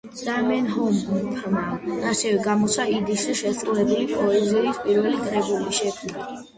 ზამენჰოფმა 0.19 1.65
ასევე 2.13 2.33
გამოსცა 2.49 2.87
იდიშზე 2.95 3.39
შესრულებული 3.45 4.11
პოეზიის 4.17 4.85
პირველი 4.91 5.25
კრებული 5.31 5.83
შექმნა. 5.85 6.31